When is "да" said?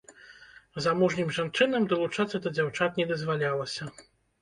2.49-2.55